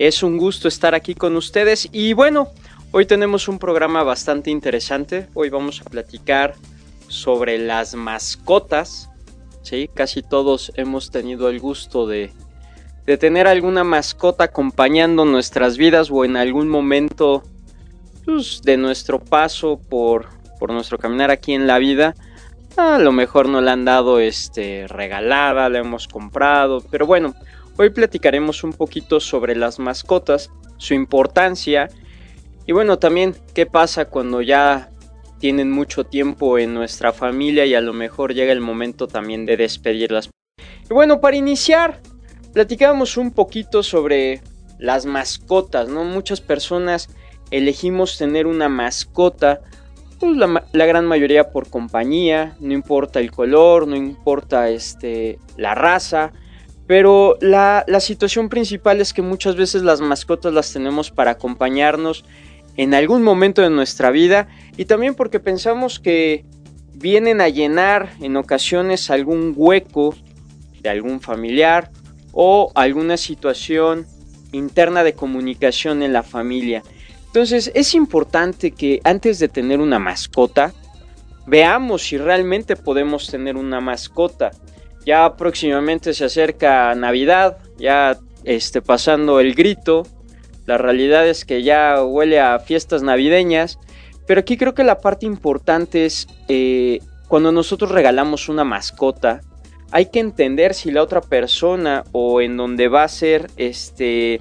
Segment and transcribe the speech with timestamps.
[0.00, 2.48] Es un gusto estar aquí con ustedes y bueno,
[2.90, 5.28] hoy tenemos un programa bastante interesante.
[5.34, 6.54] Hoy vamos a platicar
[7.08, 9.10] sobre las mascotas.
[9.60, 12.32] Sí, casi todos hemos tenido el gusto de,
[13.04, 17.42] de tener alguna mascota acompañando nuestras vidas o en algún momento
[18.24, 22.14] pues, de nuestro paso por, por nuestro caminar aquí en la vida.
[22.78, 27.34] A lo mejor no la han dado este, regalada, la hemos comprado, pero bueno,
[27.80, 31.88] Hoy platicaremos un poquito sobre las mascotas, su importancia
[32.66, 34.90] y bueno, también qué pasa cuando ya
[35.38, 39.56] tienen mucho tiempo en nuestra familia y a lo mejor llega el momento también de
[39.56, 40.28] despedirlas.
[40.58, 42.02] Y bueno, para iniciar,
[42.52, 44.42] platicamos un poquito sobre
[44.78, 46.04] las mascotas, ¿no?
[46.04, 47.08] Muchas personas
[47.50, 49.62] elegimos tener una mascota,
[50.18, 55.74] pues la, la, gran mayoría por compañía, no importa el color, no importa este, la
[55.74, 56.34] raza,
[56.90, 62.24] pero la, situación principal es que muchas veces las mascotas las tenemos para acompañarnos
[62.76, 66.44] en algún momento de nuestra vida y también porque pensamos que
[66.92, 70.16] vienen a llenar en ocasiones algún hueco
[70.82, 71.92] de algún familiar
[72.32, 74.04] o alguna situación
[74.50, 76.82] interna de comunicación en la familia.
[77.26, 80.74] Entonces es importante que antes de tener una mascota,
[81.46, 84.50] veamos si realmente podemos tener una mascota.
[85.04, 90.06] Ya próximamente se acerca Navidad, ya este, pasando el grito.
[90.66, 93.78] La realidad es que ya huele a fiestas navideñas.
[94.26, 99.40] Pero aquí creo que la parte importante es eh, cuando nosotros regalamos una mascota,
[99.90, 104.40] hay que entender si la otra persona o en donde va a ser este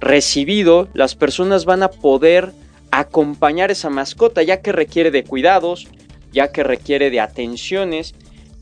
[0.00, 2.52] recibido, las personas van a poder
[2.90, 5.86] acompañar esa mascota, ya que requiere de cuidados,
[6.32, 8.14] ya que requiere de atenciones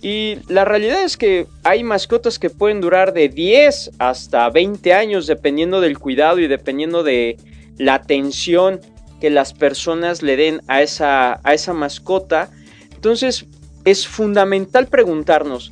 [0.02, 5.28] y la realidad es que hay mascotas que pueden durar de 10 hasta 20 años
[5.28, 7.36] dependiendo del cuidado y dependiendo de
[7.78, 8.80] la atención
[9.20, 12.50] que las personas le den a esa, a esa mascota.
[12.92, 13.46] Entonces
[13.84, 15.70] es fundamental preguntarnos,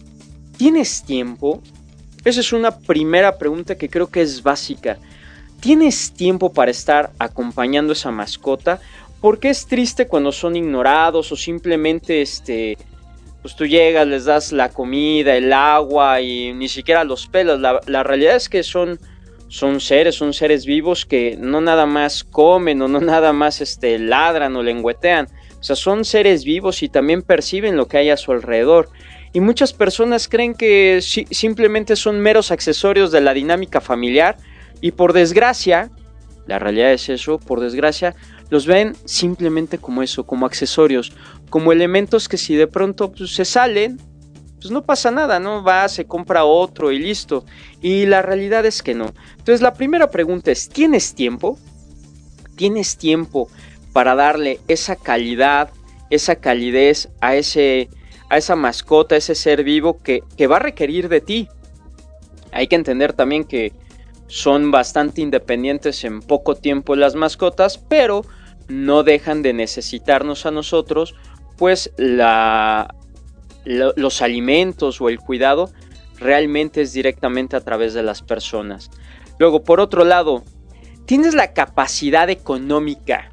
[0.56, 1.60] ¿tienes tiempo?
[2.24, 4.98] Esa es una primera pregunta que creo que es básica.
[5.58, 8.78] ¿Tienes tiempo para estar acompañando a esa mascota?
[9.20, 12.78] Porque es triste cuando son ignorados o simplemente este,
[13.42, 17.60] pues tú llegas, les das la comida, el agua y ni siquiera los pelos.
[17.60, 18.98] La, realidad es que son,
[19.48, 23.98] son seres, son seres vivos que no nada más comen o no nada más este,
[23.98, 25.28] ladran o lengüetean.
[25.58, 28.88] O sea, son seres vivos y también perciben lo que hay a su alrededor.
[29.32, 34.36] Y muchas personas creen que simplemente son meros accesorios de la dinámica familiar
[34.80, 35.90] y por desgracia,
[36.46, 38.16] la realidad es eso, por desgracia,
[38.48, 41.12] los ven simplemente como eso, como accesorios,
[41.50, 43.98] como elementos que si de pronto pues, se salen,
[44.60, 45.62] pues no pasa nada, ¿no?
[45.62, 47.44] Va, se compra otro y listo.
[47.80, 49.12] Y la realidad es que no.
[49.32, 51.58] Entonces la primera pregunta es, ¿tienes tiempo?
[52.56, 53.48] ¿Tienes tiempo
[53.92, 55.70] para darle esa calidad,
[56.10, 57.88] esa calidez a, ese,
[58.28, 61.48] a esa mascota, a ese ser vivo que, que va a requerir de ti?
[62.52, 63.72] Hay que entender también que
[64.26, 68.24] son bastante independientes en poco tiempo las mascotas, pero
[68.68, 71.14] no dejan de necesitarnos a nosotros
[71.60, 71.92] pues
[73.66, 75.70] los alimentos o el cuidado
[76.18, 78.90] realmente es directamente a través de las personas.
[79.38, 80.42] Luego, por otro lado,
[81.04, 83.30] tienes la capacidad económica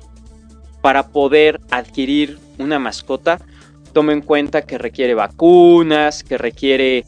[0.81, 3.39] para poder adquirir una mascota.
[3.93, 7.05] Toma en cuenta que requiere vacunas, que requiere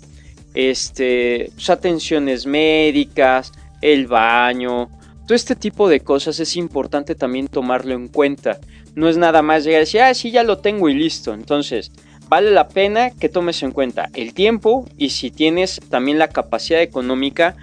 [0.53, 3.51] este, pues, atenciones médicas,
[3.81, 4.87] el baño,
[5.29, 8.57] todo este tipo de cosas es importante también tomarlo en cuenta
[8.99, 11.33] no es nada más llegar y decir, ah, sí, ya lo tengo y listo.
[11.33, 11.93] Entonces,
[12.27, 16.81] vale la pena que tomes en cuenta el tiempo y si tienes también la capacidad
[16.81, 17.55] económica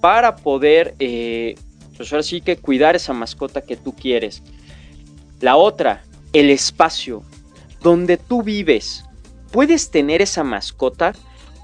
[0.00, 1.54] para poder, eh,
[1.96, 4.42] pues ahora sí que cuidar esa mascota que tú quieres.
[5.40, 6.02] La otra,
[6.32, 7.22] el espacio
[7.80, 9.04] donde tú vives.
[9.52, 11.12] ¿Puedes tener esa mascota?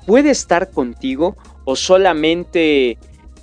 [0.06, 1.37] ¿Puede estar contigo?
[1.64, 2.96] ¿O solamente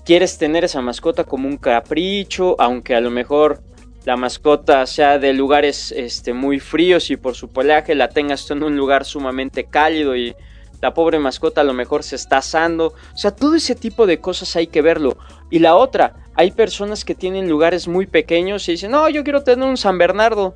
[0.06, 2.56] quieres tener esa mascota como un capricho?
[2.57, 3.62] Aunque a lo mejor
[4.06, 8.64] la mascota sea de lugares este, muy fríos y por su pelaje la tengas en
[8.64, 10.36] un lugar sumamente cálido y
[10.82, 14.20] la pobre mascota a lo mejor se está asando, o sea, todo ese tipo de
[14.20, 15.18] cosas hay que verlo.
[15.50, 19.44] Y la otra, hay personas que tienen lugares muy pequeños y dicen, no, yo quiero
[19.44, 20.56] tener un San Bernardo.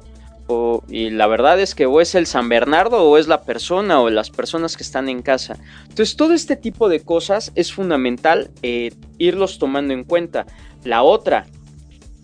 [0.49, 4.01] O, y la verdad es que o es el San Bernardo o es la persona
[4.01, 5.57] o las personas que están en casa.
[5.83, 10.45] Entonces todo este tipo de cosas es fundamental eh, irlos tomando en cuenta.
[10.83, 11.47] La otra,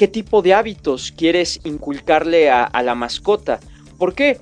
[0.04, 3.62] ¿qué tipo de hábitos quieres inculcarle a, la mascota?
[3.98, 4.38] ¿Por qué?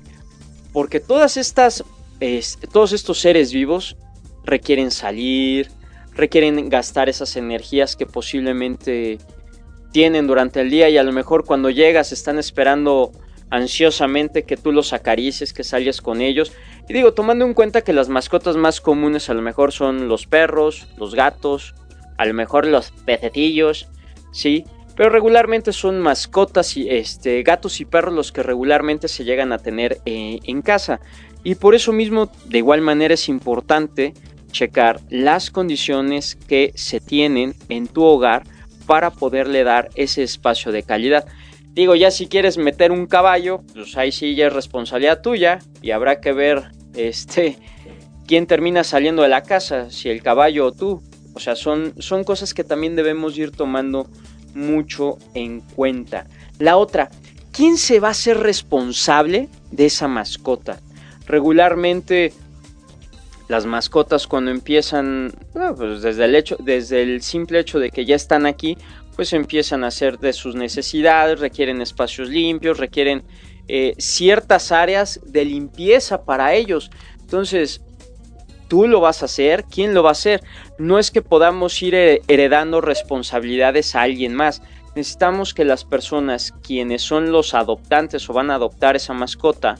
[0.72, 1.84] Porque todas estas,
[2.72, 3.96] todos estos seres vivos
[4.42, 5.70] requieren salir,
[6.16, 9.18] requieren gastar esas energías que posiblemente
[9.92, 13.12] tienen durante el día y a lo mejor cuando llegas están esperando
[13.48, 16.50] ansiosamente que tú los acaricies, que salgas con ellos.
[16.88, 20.26] Y digo, tomando en cuenta que las mascotas más comunes a lo mejor son los
[20.26, 21.76] perros, los gatos,
[22.18, 23.86] a lo mejor los pececillos,
[24.32, 24.64] ¿sí?
[24.96, 29.58] Pero regularmente son mascotas y este, gatos y perros los que regularmente se llegan a
[29.58, 31.00] tener eh, en casa.
[31.44, 34.14] Y por eso mismo, de igual manera, es importante
[34.50, 38.44] checar las condiciones que se tienen en tu hogar
[38.86, 41.26] para poderle dar ese espacio de calidad.
[41.72, 45.92] Digo, ya si quieres meter un caballo, pues ahí sí ya es responsabilidad tuya y
[45.92, 47.56] habrá que ver este
[48.26, 51.02] quién termina saliendo de la casa, si el caballo o tú.
[51.34, 54.06] O sea, son, son cosas que también debemos ir tomando
[54.54, 56.26] mucho en cuenta.
[56.58, 57.10] La otra,
[57.52, 60.80] ¿quién se va a ser responsable de esa mascota?
[61.26, 62.32] Regularmente
[63.48, 65.32] las mascotas cuando empiezan,
[65.76, 68.78] pues desde el hecho, desde el simple hecho de que ya están aquí,
[69.14, 73.22] pues empiezan a hacer de sus necesidades, requieren espacios limpios, requieren
[73.68, 76.90] eh, ciertas áreas de limpieza para ellos.
[77.20, 77.82] Entonces,
[78.72, 80.42] tú lo vas a hacer, ¿quién lo va a hacer?
[80.78, 84.62] No es que podamos ir heredando responsabilidades a alguien más.
[84.96, 89.76] Necesitamos que las personas quienes son los adoptantes o van a adoptar esa mascota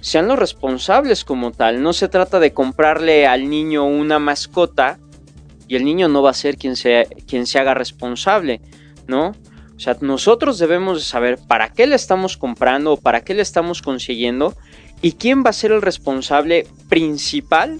[0.00, 1.82] sean los responsables como tal.
[1.82, 4.98] No se trata de comprarle al niño una mascota
[5.68, 8.62] y el niño no va a ser quien se, quien se haga responsable,
[9.06, 9.32] ¿no?
[9.76, 13.82] O sea, nosotros debemos saber para qué le estamos comprando o para qué le estamos
[13.82, 14.54] consiguiendo
[15.02, 17.78] y quién va a ser el responsable principal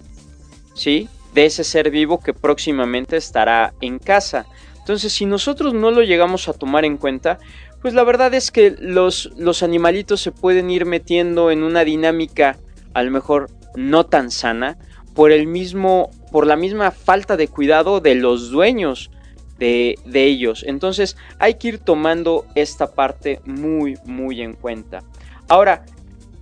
[0.75, 4.47] De ese ser vivo que próximamente estará en casa.
[4.79, 7.39] Entonces, si nosotros no lo llegamos a tomar en cuenta,
[7.83, 12.57] pues la verdad es que los, los animalitos se pueden ir metiendo en una dinámica
[12.95, 14.79] a lo mejor no tan sana
[15.15, 19.11] por el mismo por la misma falta de cuidado de los dueños
[19.59, 20.65] de, de, ellos.
[20.67, 25.03] Entonces hay que ir tomando esta parte muy muy en cuenta.
[25.49, 25.85] Ahora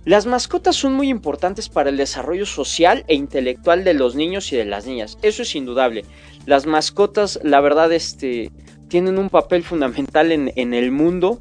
[0.03, 4.57] las mascotas son muy importantes para el desarrollo social e intelectual de los niños y
[4.57, 6.05] de las niñas, eso es indudable.
[6.47, 8.51] Las mascotas, la verdad, este,
[8.87, 11.39] tienen un papel fundamental en, el mundo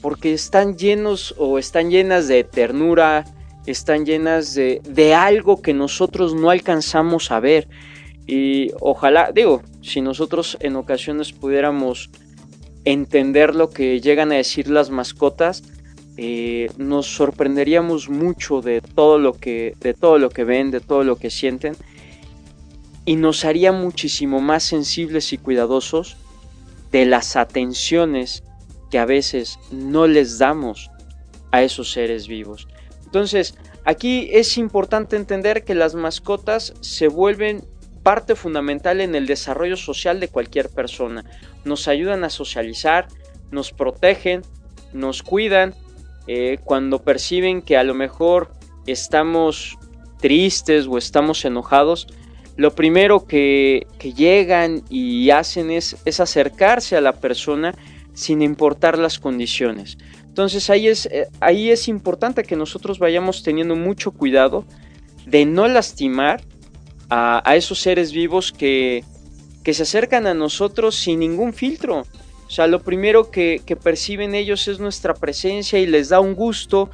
[0.00, 3.26] porque están llenos o están llenas de ternura,
[3.66, 7.68] están llenas de, de algo que nosotros no alcanzamos a ver.
[8.26, 12.10] Y ojalá, digo, si nosotros en ocasiones pudiéramos
[12.84, 15.62] entender lo que llegan a decir las mascotas,
[16.20, 21.04] eh, nos sorprenderíamos mucho de todo lo que de todo lo que ven de todo
[21.04, 21.76] lo que sienten
[23.04, 26.16] y nos haría muchísimo más sensibles y cuidadosos
[26.90, 28.42] de las atenciones
[28.90, 30.90] que a veces no les damos
[31.52, 32.66] a esos seres vivos.
[33.04, 33.54] Entonces
[33.84, 37.64] aquí es importante entender que las mascotas se vuelven
[38.02, 41.24] parte fundamental en el desarrollo social de cualquier persona.
[41.64, 43.06] Nos ayudan a socializar
[43.52, 44.42] nos protegen
[44.92, 45.74] nos cuidan
[46.28, 48.52] eh, cuando perciben que a lo mejor
[48.86, 49.78] estamos
[50.20, 52.06] tristes o estamos enojados,
[52.56, 57.74] lo primero que, llegan y hacen es, es, acercarse a la persona
[58.12, 59.96] sin importar las condiciones.
[60.24, 64.64] Entonces ahí es, eh, ahí es importante que nosotros vayamos teniendo mucho cuidado
[65.26, 66.42] de no lastimar
[67.10, 69.02] a, esos seres vivos que,
[69.64, 72.04] que se acercan a nosotros sin ningún filtro.
[72.48, 76.88] O sea, lo primero que, perciben ellos es nuestra presencia y les da un gusto.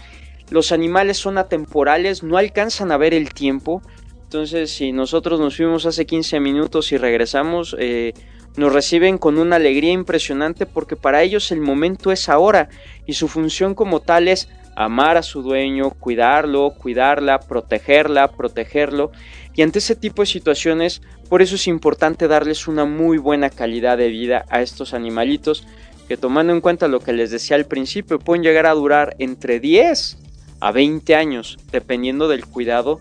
[0.50, 3.80] Los animales son atemporales, no alcanzan a ver el tiempo.
[4.24, 8.14] Entonces, si nosotros nos fuimos hace 15 minutos y regresamos, eh,
[8.56, 12.68] nos reciben con una alegría impresionante porque para ellos el momento es ahora
[13.06, 19.12] y su función como tal es amar a su dueño, cuidarlo, cuidarla, protegerla, protegerlo.
[19.56, 23.98] Y ante ese tipo de situaciones, por eso es importante darles una muy buena calidad
[23.98, 25.66] de vida a estos animalitos,
[26.08, 29.60] que tomando en cuenta lo que les decía al principio, pueden llegar a durar entre
[29.60, 30.18] 10
[30.60, 33.00] a 20 años, dependiendo del cuidado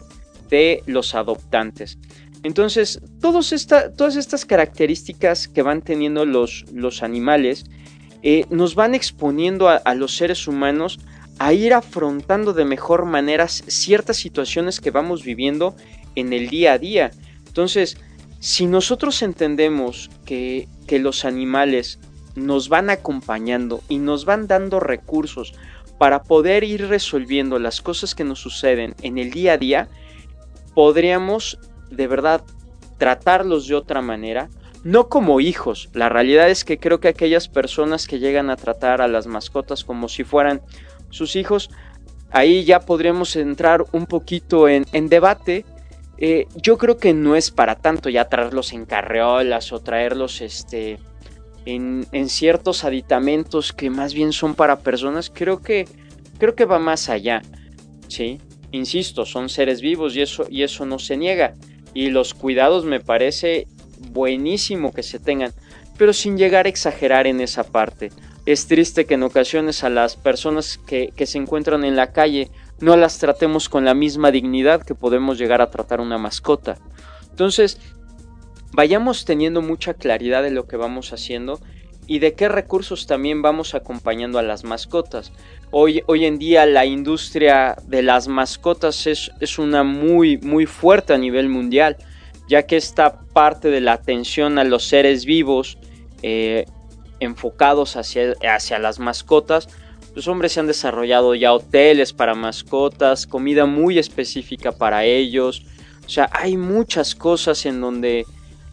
[0.49, 1.97] de los adoptantes.
[2.43, 7.65] Entonces, todas estas características que van teniendo los, los animales
[8.21, 10.99] eh, nos van exponiendo a los seres humanos
[11.39, 15.75] a ir afrontando de mejor manera ciertas situaciones que vamos viviendo
[16.15, 17.11] en el día a día.
[17.47, 17.97] Entonces,
[18.39, 21.99] si nosotros entendemos que, que los animales
[22.35, 25.53] nos van acompañando y nos van dando recursos
[25.97, 29.87] para poder ir resolviendo las cosas que nos suceden en el día a día,
[30.73, 31.59] podríamos
[31.91, 32.43] de verdad
[32.97, 34.49] tratarlos de otra manera,
[34.83, 35.89] no como hijos.
[35.93, 39.83] La realidad es que creo que aquellas personas que llegan a tratar a las mascotas
[39.83, 40.61] como si fueran
[41.09, 41.69] sus hijos,
[42.31, 45.65] ahí ya podríamos entrar un poquito en, debate.
[46.25, 50.97] Eh, yo creo que no es para tanto ya traerlos en carreolas o traerlos este,
[51.65, 55.29] en, ciertos aditamentos que más bien son para personas.
[55.29, 55.85] Creo que,
[56.37, 57.41] creo que va más allá.
[58.07, 58.39] ¿sí?
[58.71, 61.55] Insisto, son seres vivos y eso, y eso no se niega.
[61.93, 63.67] Y los cuidados me parece
[63.99, 65.51] buenísimo que se tengan,
[65.97, 68.11] pero sin llegar a exagerar en esa parte.
[68.45, 72.49] Es triste que en ocasiones a las personas que, se encuentran en la calle
[72.79, 76.77] no las tratemos con la misma dignidad que podemos llegar a tratar una mascota.
[77.29, 77.79] Entonces,
[78.73, 81.59] vayamos teniendo mucha claridad de lo que vamos haciendo
[82.07, 85.31] y de qué recursos también vamos acompañando a las mascotas.
[85.71, 91.13] Hoy, hoy en día la industria de las mascotas es, es, una muy, muy fuerte
[91.13, 91.97] a nivel mundial,
[92.49, 95.77] ya que esta parte de la atención a los seres vivos
[96.21, 96.65] eh,
[97.19, 99.69] enfocados hacia, hacia las mascotas,
[100.15, 105.63] los hombres se han desarrollado ya hoteles para mascotas, comida muy específica para ellos.
[106.05, 108.25] O sea, hay muchas cosas en donde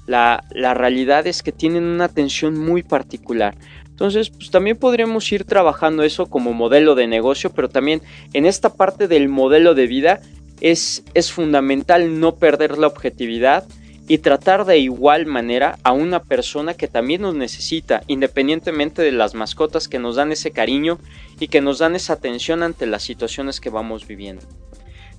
[0.06, 0.44] la,
[0.74, 3.56] realidad es que tienen una atención muy particular.
[3.88, 8.74] Entonces, pues también podríamos ir trabajando eso como modelo de negocio, pero también en esta
[8.74, 10.20] parte del modelo de vida
[10.60, 13.64] es, es fundamental no perder la objetividad
[14.10, 19.34] y tratar de igual manera a una persona que también nos necesita, independientemente de las
[19.34, 20.98] mascotas que nos dan ese cariño
[21.38, 24.44] y que nos dan esa atención ante las situaciones que vamos viviendo.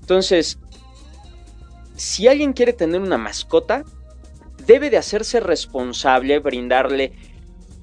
[0.01, 0.59] Entonces,
[1.95, 3.85] si alguien quiere tener una mascota,
[4.67, 7.13] debe de hacerse responsable, brindarle,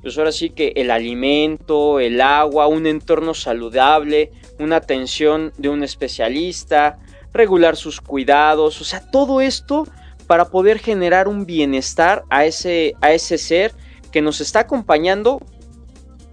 [0.03, 5.85] pues ahora sí que el alimento, el agua, un entorno saludable, una atención de un
[5.85, 6.99] especialista,
[7.33, 9.87] regular sus cuidados, o sea, todo esto
[10.29, 13.75] para poder generar un bienestar a ese, a ese ser
[14.13, 15.41] que nos está acompañando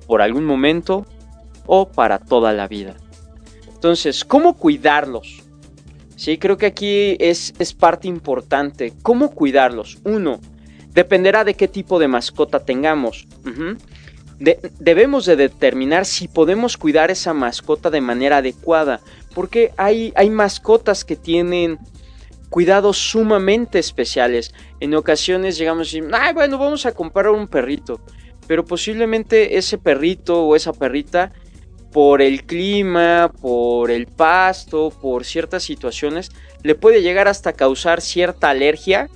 [0.06, 1.08] por algún momento
[1.66, 2.98] o para toda la vida.
[3.74, 5.44] Entonces, ¿cómo cuidarlos?
[6.18, 8.94] Sí, creo que aquí es, es parte importante.
[9.02, 9.98] ¿Cómo cuidarlos?
[10.04, 10.42] Uno,
[10.92, 13.28] dependerá de qué tipo de mascota tengamos.
[14.80, 19.00] debemos de determinar si podemos cuidar esa mascota de manera adecuada.
[19.34, 21.80] Porque hay, hay mascotas que tienen
[22.56, 24.54] cuidados sumamente especiales.
[24.80, 28.00] En ocasiones llegamos y ay, bueno, vamos a comprar un perrito.
[28.48, 31.34] Pero posiblemente ese perrito o esa perrita,
[31.92, 36.32] por el clima, por el pasto, por ciertas situaciones,
[36.64, 39.10] le puede llegar hasta causar cierta alergia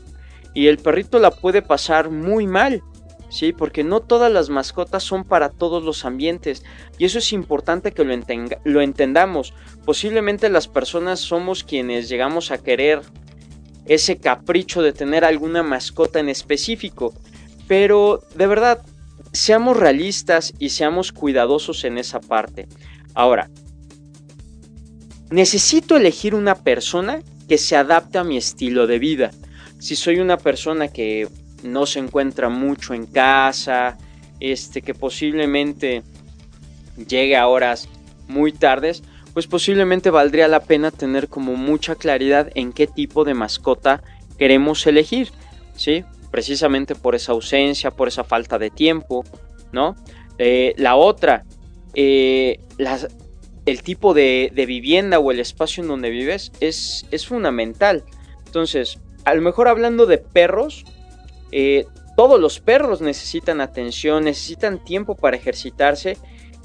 [0.53, 2.83] y el perrito la puede pasar muy mal.
[3.29, 6.65] Sí, porque no todas las mascotas son para todos los ambientes
[6.97, 8.13] y eso es importante que lo,
[8.65, 9.53] lo entendamos.
[9.85, 13.01] Posiblemente las personas somos quienes llegamos a querer
[13.89, 17.13] ese capricho de tener alguna mascota en específico.
[17.67, 18.85] Pero de verdad,
[19.33, 22.67] seamos realistas y seamos cuidadosos en esa parte.
[23.15, 23.49] Ahora,
[25.31, 29.31] necesito elegir una persona que se adapte a mi estilo de vida.
[29.79, 31.27] Si soy una persona que
[31.63, 33.97] no se encuentra mucho en casa,
[34.39, 36.03] este que posiblemente
[37.07, 37.89] llegue a horas
[38.27, 39.01] muy tardes,
[39.39, 44.03] pues posiblemente valdría la pena tener como mucha claridad en qué tipo de mascota
[44.37, 45.31] queremos elegir,
[45.77, 46.03] ¿sí?
[46.29, 49.23] Precisamente por esa ausencia, por esa falta de tiempo,
[49.71, 49.95] ¿no?
[50.39, 51.45] Eh, la otra,
[51.93, 52.59] eh,
[53.65, 58.03] el tipo de, vivienda o el espacio en donde vives es, es fundamental.
[58.45, 60.83] Entonces, a lo mejor hablando de perros,
[61.53, 61.85] eh,
[62.17, 66.17] todos los perros necesitan atención, necesitan tiempo para ejercitarse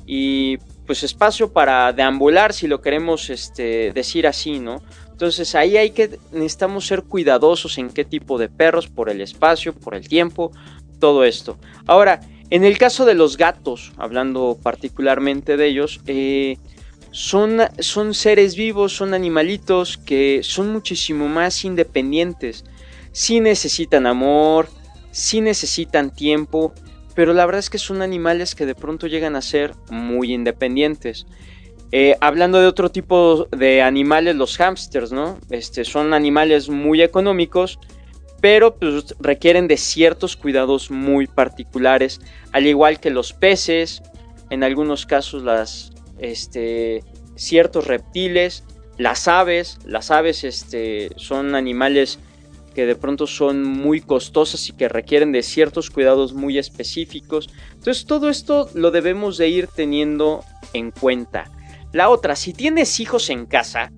[0.06, 4.82] y pues espacio para deambular si lo queremos este, decir así, ¿no?
[5.10, 9.72] Entonces ahí hay que necesitamos ser cuidadosos en qué tipo de perros, por el espacio,
[9.72, 10.52] por el tiempo,
[10.98, 11.56] todo esto.
[11.86, 16.58] Ahora, en el caso de los gatos, hablando particularmente de ellos, eh,
[17.10, 22.64] son, son seres vivos, son animalitos que son muchísimo más independientes.
[23.12, 24.68] Sí necesitan amor,
[25.12, 26.74] sí necesitan tiempo,
[27.14, 31.26] pero la verdad es que son animales que de pronto llegan a ser muy independientes.
[31.92, 35.38] Eh, hablando de otro tipo de animales, los hamsters, ¿no?
[35.50, 37.78] Este, son animales muy económicos,
[38.40, 42.20] pero pues, requieren de ciertos cuidados muy particulares,
[42.52, 44.02] al igual que los peces,
[44.50, 47.04] en algunos casos las, este,
[47.36, 48.64] ciertos reptiles,
[48.98, 52.18] las aves, las aves este, son animales
[52.74, 57.48] que de pronto son muy costosas y que requieren de ciertos cuidados muy específicos.
[57.72, 61.50] Entonces todo esto lo debemos de ir teniendo en cuenta.
[61.92, 63.92] La otra, si tienes hijos en casa,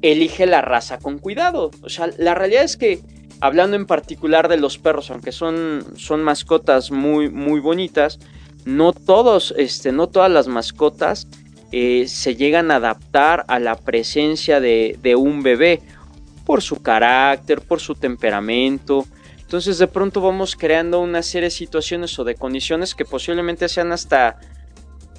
[0.00, 1.70] elige la raza con cuidado.
[1.82, 3.00] O sea, la realidad es que
[3.40, 8.18] hablando en particular de los perros, aunque son, son mascotas muy, muy bonitas,
[8.64, 11.26] no todos, este, no todas las mascotas
[11.72, 15.82] eh, se llegan a adaptar a la presencia de, de un bebé
[16.44, 19.06] por su carácter, por su temperamento.
[19.38, 23.92] Entonces de pronto vamos creando una serie de situaciones o de condiciones que posiblemente sean
[23.92, 24.38] hasta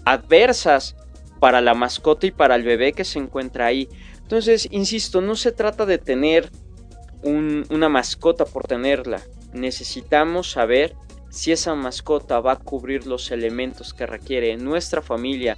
[0.06, 0.96] adversas
[1.40, 3.90] para la mascota y para el bebé que se encuentra ahí.
[4.22, 6.50] Entonces, insisto, no se trata de tener
[7.24, 9.22] una mascota por tenerla.
[9.54, 10.96] Necesitamos saber
[11.30, 15.58] si esa mascota va a cubrir los elementos que requiere nuestra familia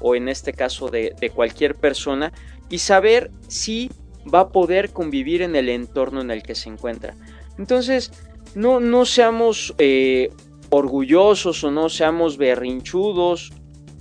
[0.00, 2.32] o en este caso de, cualquier persona
[2.70, 3.90] y saber si
[4.32, 7.14] va a poder convivir en el entorno en el que se encuentra.
[7.58, 8.12] Entonces,
[8.54, 10.30] no, no seamos eh,
[10.70, 13.52] orgullosos o no seamos berrinchudos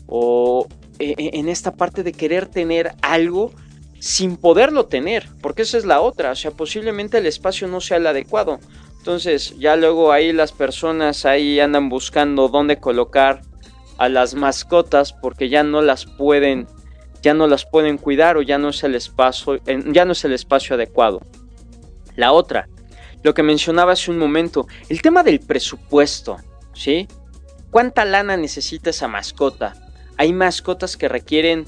[0.08, 0.68] o
[1.00, 3.52] eh, en esta parte de querer tener algo
[4.00, 7.98] sin poderlo tener, porque esa es la otra, o sea, posiblemente el espacio no sea
[7.98, 8.60] el adecuado.
[8.98, 13.42] Entonces, ya luego ahí las personas ahí andan buscando dónde colocar
[13.98, 16.68] a las mascotas porque ya no las pueden
[17.28, 19.60] ya no las pueden cuidar o ya no es el espacio
[19.92, 21.20] ya no es el espacio adecuado.
[22.16, 22.70] La otra,
[23.22, 26.38] lo que mencionaba hace un momento, el tema del presupuesto,
[26.74, 27.06] ¿sí?
[27.70, 29.76] ¿Cuánta lana necesita esa mascota?
[30.16, 31.66] Hay mascotas que requieren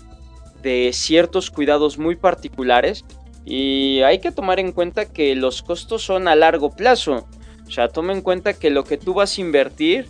[0.61, 3.03] de ciertos cuidados muy particulares
[3.43, 7.27] y hay que tomar en cuenta que los costos son a largo plazo.
[7.67, 10.07] O sea, toma en cuenta que lo que tú vas a invertir,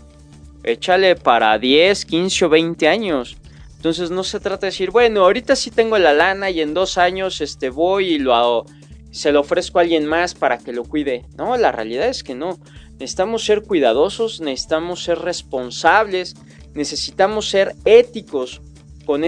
[0.63, 3.38] échale para 10, 15 o 20 años.
[3.79, 6.97] Entonces no se trata de decir, bueno, ahorita sí tengo la lana y en dos
[6.97, 8.65] años este, voy y lo hago,
[9.09, 11.25] se lo ofrezco a alguien más para que lo cuide.
[11.37, 12.59] No, la realidad es que no.
[12.99, 16.35] Necesitamos ser cuidadosos, necesitamos ser responsables,
[16.73, 18.59] necesitamos ser éticos
[19.05, 19.21] con,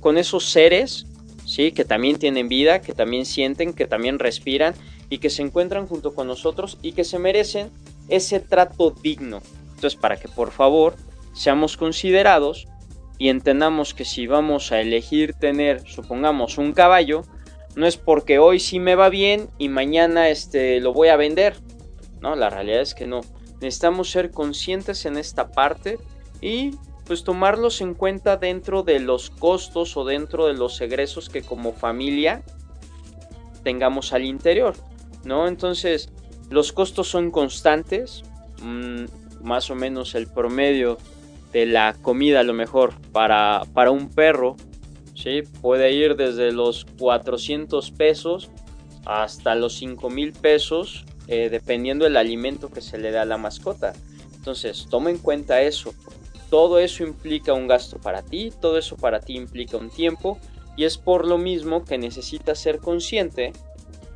[0.00, 1.06] con esos seres,
[1.46, 1.70] ¿sí?
[1.70, 4.74] Que también tienen vida, que también sienten, que también respiran
[5.10, 7.70] y que se encuentran junto con nosotros y que se merecen
[8.08, 9.42] ese trato digno.
[9.76, 10.96] Entonces, para que por favor
[11.34, 12.66] seamos considerados
[13.22, 17.22] y entendamos que si vamos a elegir tener, supongamos, un caballo,
[17.76, 21.54] no es porque hoy sí me va bien y mañana este, lo voy a vender.
[22.20, 23.20] No, la realidad es que no.
[23.60, 26.00] Necesitamos ser conscientes en esta parte
[26.40, 26.72] y
[27.06, 31.72] pues tomarlos en cuenta dentro de los costos o dentro de los egresos que como
[31.74, 32.42] familia
[33.62, 34.74] tengamos al interior,
[35.22, 35.46] ¿no?
[35.46, 36.10] Entonces,
[36.50, 38.24] los costos son constantes,
[38.60, 39.04] mm,
[39.44, 40.98] más o menos el promedio
[41.52, 44.56] de la comida a lo mejor para, para un perro,
[45.14, 45.42] ¿sí?
[45.60, 48.50] Puede ir desde los 400 pesos
[49.04, 53.36] hasta los 5 mil pesos, eh, dependiendo del alimento que se le da a la
[53.36, 53.92] mascota.
[54.34, 55.94] Entonces, toma en cuenta eso
[56.52, 60.38] todo eso implica un gasto para ti, todo eso para ti implica un tiempo
[60.76, 63.54] y es por lo mismo que necesitas ser consciente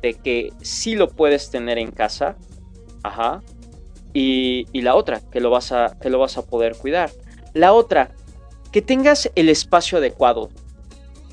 [0.03, 2.37] de que sí lo puedes tener en casa,
[3.01, 3.41] ajá,
[4.13, 7.09] y, la otra, que lo, vas a, que lo vas a poder cuidar.
[7.57, 8.11] La otra,
[8.71, 10.49] que tengas el espacio adecuado.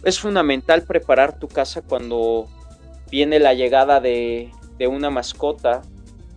[0.05, 2.49] Es fundamental preparar tu casa cuando
[3.11, 5.83] viene la llegada de, de una mascota,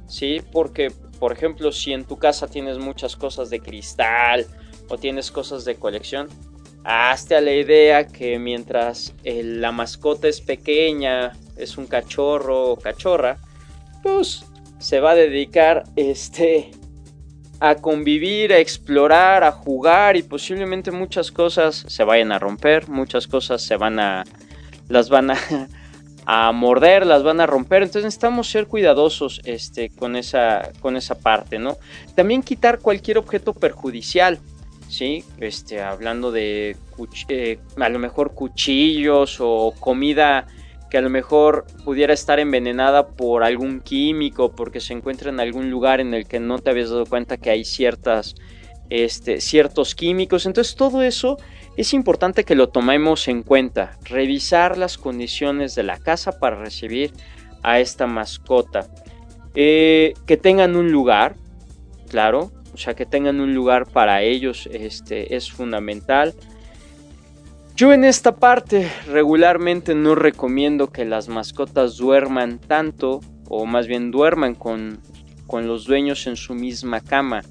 [0.08, 0.42] ¿sí?
[0.52, 4.46] Porque por ejemplo, si en tu casa tienes muchas cosas de cristal
[4.88, 6.28] o tienes cosas de colección,
[6.84, 13.38] hazte a la idea que mientras la mascota es pequeña, es un cachorro o cachorra,
[14.04, 14.46] pues
[14.80, 16.72] se va a dedicar este
[17.60, 23.28] a convivir, a explorar, a jugar y posiblemente muchas cosas se vayan a romper, muchas
[23.28, 24.24] cosas se van a
[24.90, 25.38] las van a
[26.30, 27.84] a morder, las van a romper.
[27.84, 31.78] Entonces necesitamos ser cuidadosos este, con, esa, con esa parte, ¿no?
[32.16, 34.38] También quitar cualquier objeto perjudicial,
[34.90, 35.24] ¿sí?
[35.38, 36.76] Este, hablando de
[37.30, 40.48] eh, a lo mejor cuchillos o comida
[40.90, 45.70] que a lo mejor pudiera estar envenenada por algún químico, porque se encuentra en algún
[45.70, 48.36] lugar en el que no te habías dado cuenta que hay ciertas,
[48.90, 50.46] este, ciertos químicos.
[50.46, 51.38] Entonces todo eso
[51.76, 57.12] es importante que lo tomemos en cuenta, revisar las condiciones de la casa para recibir
[57.64, 58.88] a esta mascota.
[59.56, 61.36] Eh, que tengan un lugar,
[62.10, 66.36] claro, o sea, que tengan un lugar para ellos este, es fundamental.
[67.78, 74.10] Yo en esta parte regularmente no recomiendo que las mascotas duerman tanto, o más bien
[74.10, 75.00] duerman con,
[75.46, 77.44] con los dueños en su misma cama.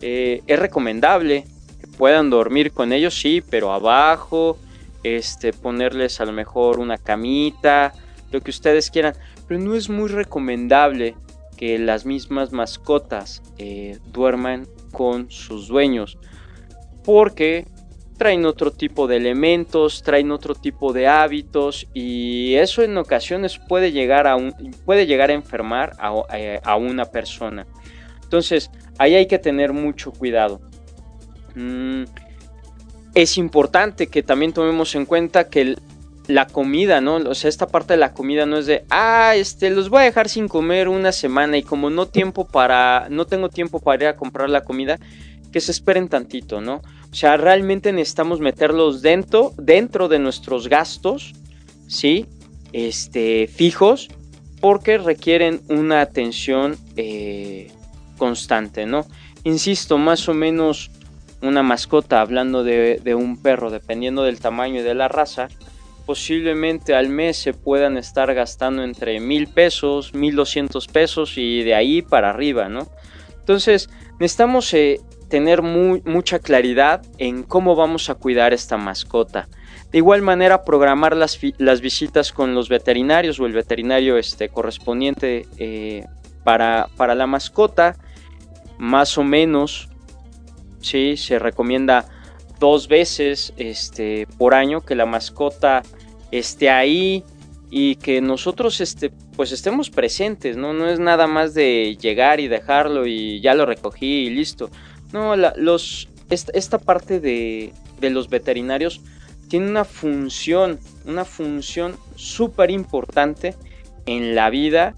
[0.00, 1.44] Eh, es recomendable
[1.98, 4.56] puedan dormir con ellos, sí, pero abajo,
[5.02, 7.92] este, ponerles a lo mejor una camita,
[8.32, 9.14] lo que ustedes quieran,
[9.46, 11.14] pero no es muy recomendable
[11.58, 16.18] que las mismas mascotas eh, duerman con sus dueños
[17.06, 17.66] porque
[18.16, 23.92] traen otro tipo de elementos, traen otro tipo de hábitos y eso en ocasiones puede
[23.92, 24.52] llegar a, un,
[24.84, 26.12] puede llegar a enfermar a,
[26.64, 27.66] a, una persona.
[28.22, 30.60] Entonces, ahí hay que tener mucho cuidado.
[31.54, 32.04] Mm,
[33.14, 35.76] es importante que también tomemos en cuenta que
[36.26, 37.16] la comida, ¿no?
[37.16, 40.04] O sea, esta parte de la comida no es de, ah, este, los voy a
[40.04, 44.08] dejar sin comer una semana y como no tiempo para, no tengo tiempo para ir
[44.08, 44.98] a comprar la comida,
[45.52, 46.82] que se esperen tantito, ¿no?
[47.16, 51.32] O sea, realmente necesitamos meterlos dentro, dentro de nuestros gastos,
[51.88, 52.26] ¿sí?
[52.74, 54.10] Este, fijos,
[54.60, 57.72] porque requieren una atención eh,
[58.18, 59.06] constante, ¿no?
[59.44, 60.90] Insisto, más o menos
[61.40, 65.48] una mascota, hablando de, un perro, dependiendo del tamaño y de la raza,
[66.04, 71.74] posiblemente al mes se puedan estar gastando entre mil pesos, mil doscientos pesos y de
[71.74, 72.86] ahí para arriba, ¿no?
[73.38, 73.88] Entonces,
[74.20, 79.48] necesitamos eh, tener mucha claridad en cómo vamos a cuidar esta mascota.
[79.90, 81.40] De igual manera, programar las,
[81.80, 86.04] visitas con los veterinarios o el veterinario este, correspondiente eh,
[86.44, 87.96] para, para, la mascota,
[88.78, 89.88] más o menos,
[90.80, 91.16] ¿sí?
[91.16, 92.06] se recomienda
[92.58, 95.82] dos veces este, por año que la mascota
[96.30, 97.24] esté ahí
[97.70, 100.72] y que nosotros este, pues estemos presentes, ¿no?
[100.72, 104.70] No es nada más de llegar y dejarlo y ya lo recogí y listo.
[105.12, 109.00] No, los, esta, parte de, de, los veterinarios
[109.48, 113.54] tiene una función, una función súper importante
[114.06, 114.94] en la vida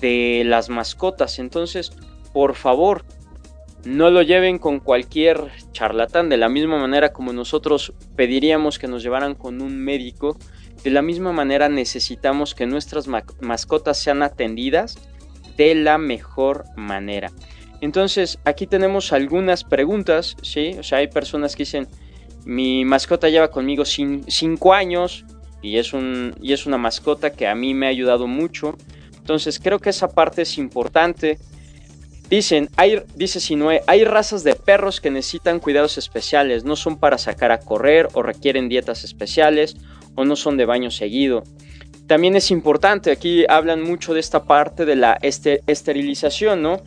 [0.00, 1.38] de las mascotas.
[1.38, 1.92] Entonces,
[2.32, 3.04] por favor,
[3.84, 9.02] no lo lleven con cualquier charlatán, de la misma manera como nosotros pediríamos que nos
[9.02, 10.36] llevaran con un médico,
[10.84, 13.06] de la misma manera necesitamos que nuestras
[13.40, 14.98] mascotas sean atendidas
[15.56, 17.30] de la mejor manera.
[17.82, 20.76] Entonces, aquí tenemos algunas preguntas, ¿sí?
[20.78, 21.88] O sea, hay personas que dicen,
[22.44, 25.24] mi mascota lleva conmigo 5 años
[25.62, 28.76] y es, un, y es una mascota que a mí me ha ayudado mucho.
[29.16, 31.38] Entonces, creo que esa parte es importante.
[32.30, 37.18] Dicen, hay, dice Sinue, hay razas de perros que necesitan cuidados especiales, no son para
[37.18, 39.76] sacar a correr o requieren dietas especiales
[40.14, 41.42] o no son de baño seguido.
[42.06, 46.80] También es importante, aquí hablan mucho de esta parte de la esterilización, ¿no?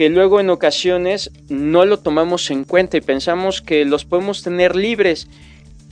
[0.00, 4.74] Que luego en ocasiones no lo tomamos en cuenta y pensamos que los podemos tener
[4.74, 5.28] libres.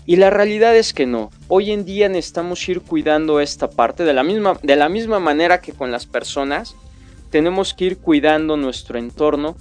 [0.06, 1.30] Y la realidad es que no.
[1.46, 5.60] Hoy en día necesitamos ir cuidando esta parte de la misma, de la misma manera
[5.60, 6.74] que con las personas.
[7.28, 9.58] Tenemos que ir cuidando nuestro entorno,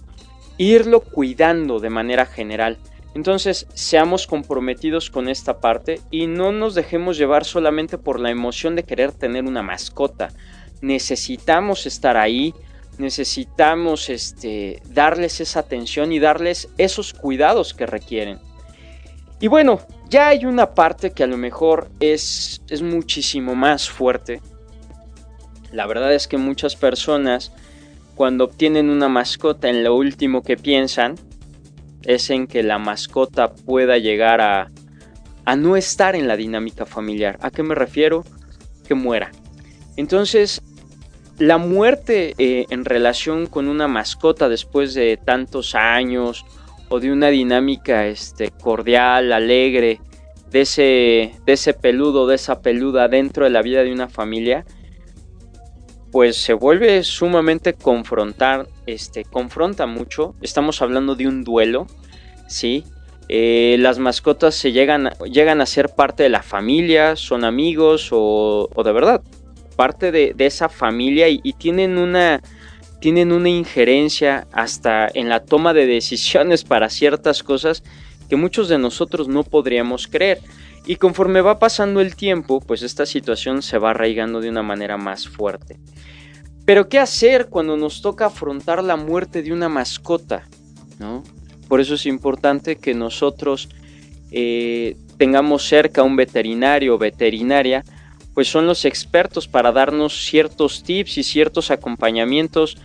[0.57, 2.77] irlo cuidando de manera general.
[3.15, 8.77] Entonces, seamos comprometidos con esta parte y no nos dejemos llevar solamente por la emoción
[8.77, 10.29] de querer tener una mascota.
[10.79, 12.53] Necesitamos estar ahí,
[12.97, 18.39] necesitamos este, darles esa atención y darles esos cuidados que requieren.
[19.39, 19.79] Y bueno,
[20.09, 24.41] ya hay una parte que a lo mejor es, es muchísimo más fuerte.
[25.71, 27.51] La verdad es que muchas personas
[28.15, 31.15] cuando obtienen una mascota en lo último que piensan
[32.03, 34.71] es en que la mascota pueda llegar a,
[35.45, 37.37] a no estar en la dinámica familiar.
[37.41, 38.23] ¿A qué me refiero?
[38.87, 39.31] Que muera.
[39.97, 40.61] Entonces
[41.39, 46.45] la muerte eh, en relación con una mascota después de tantos años
[46.89, 49.99] o de una dinámica este, cordial, alegre,
[50.49, 54.65] de ese, de ese peludo, de esa peluda dentro de la vida de una familia,
[56.11, 60.35] pues se vuelve sumamente confrontar, este, confronta mucho.
[60.41, 61.85] Estamos hablando de un duelo,
[62.47, 62.85] ¿sí?
[63.29, 68.69] Eh, las mascotas se llegan, llegan a ser parte de la familia, son amigos o,
[68.73, 69.21] o de verdad
[69.77, 72.41] parte de, esa familia y, tienen una
[72.99, 77.83] tienen una injerencia hasta en la toma de decisiones para ciertas cosas
[78.27, 80.39] que muchos de nosotros no podríamos creer.
[80.87, 84.97] Y conforme va pasando el tiempo, pues esta situación se va arraigando de una manera
[84.97, 85.77] más fuerte.
[86.65, 90.47] Pero ¿qué hacer cuando nos toca afrontar la muerte de una mascota?
[90.97, 91.23] ¿no?
[91.67, 93.69] Por eso es importante que nosotros
[94.31, 97.83] eh, tengamos cerca un veterinario o veterinaria
[98.37, 102.77] pues son los expertos para darnos ciertos tips y ciertos acompañamientos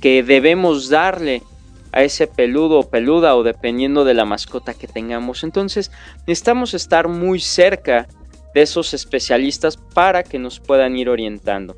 [0.00, 1.44] que debemos darle
[1.92, 5.44] a ese peludo o peluda o dependiendo de la mascota que tengamos.
[5.44, 5.92] Entonces
[6.26, 8.08] necesitamos estar muy cerca
[8.52, 11.76] de esos especialistas para que nos puedan ir orientando.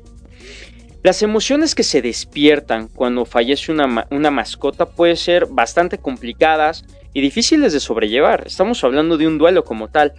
[1.03, 7.21] Las emociones que se despiertan cuando fallece una, una mascota pueden ser bastante complicadas y
[7.21, 8.47] difíciles de sobrellevar.
[8.47, 10.15] Estamos hablando de un duelo como tal.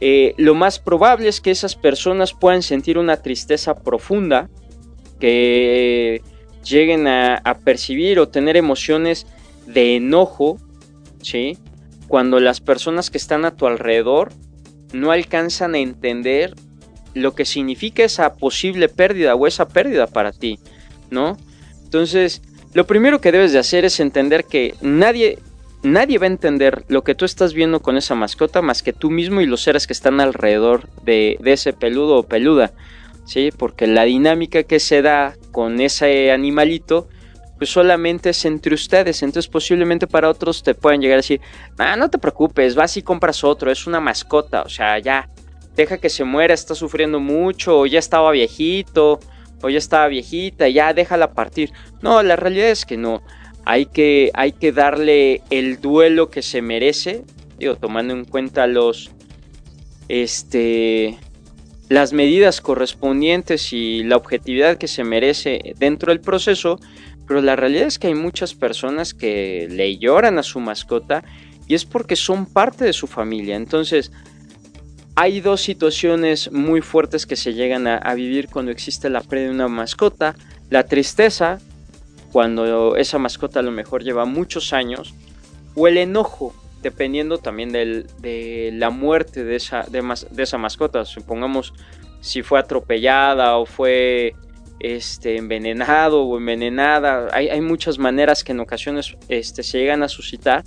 [0.00, 4.48] Eh, lo más probable es que esas personas puedan sentir una tristeza profunda,
[5.18, 6.22] que
[6.64, 9.26] lleguen a, percibir o tener emociones
[9.66, 10.58] de enojo,
[11.22, 11.58] ¿sí?
[12.06, 14.30] Cuando las personas que están a tu alrededor
[14.92, 16.54] no alcanzan a entender
[17.14, 20.60] lo que significa esa posible pérdida o esa pérdida para ti,
[21.10, 21.36] ¿no?
[21.82, 22.42] Entonces,
[22.74, 25.38] lo primero que debes de hacer es entender que nadie
[25.82, 29.10] nadie va a entender lo que tú estás viendo con esa mascota más que tú
[29.10, 32.72] mismo y los seres que están alrededor de, ese peludo o peluda,
[33.24, 33.50] ¿sí?
[33.56, 37.08] Porque la dinámica que se da con ese animalito,
[37.58, 41.40] pues solamente es entre ustedes, entonces posiblemente para otros te pueden llegar a decir,
[41.78, 45.28] ah, no te preocupes, vas y compras otro, es una mascota, o sea, ya,
[45.74, 49.20] deja que se muera, está sufriendo mucho, o ya estaba viejito,
[49.62, 51.72] o ya estaba viejita, ya déjala partir.
[52.00, 53.22] No, la realidad es que no
[53.70, 57.24] hay que, hay que darle el duelo que se merece,
[57.58, 59.10] digo, tomando en cuenta los,
[60.08, 61.18] este,
[61.90, 66.80] las medidas correspondientes y la objetividad que se merece dentro del proceso,
[67.26, 71.22] pero la realidad es que hay muchas personas que le lloran a su mascota
[71.66, 73.56] y es porque son parte de su familia.
[73.56, 74.12] Entonces,
[75.14, 79.54] hay dos situaciones muy fuertes que se llegan a, vivir cuando existe la pérdida de
[79.56, 80.36] una mascota.
[80.70, 81.58] La tristeza,
[82.32, 85.14] cuando esa mascota a lo mejor lleva muchos años,
[85.74, 90.02] o el enojo, dependiendo también de la muerte de esa, de,
[90.42, 91.04] esa mascota.
[91.04, 91.72] Supongamos
[92.20, 94.34] si fue atropellada o fue
[94.80, 97.28] este, envenenado o envenenada.
[97.32, 100.64] Hay, muchas maneras que en ocasiones este, se llegan a suscitar.